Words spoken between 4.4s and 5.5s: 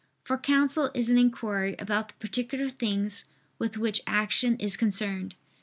is concerned.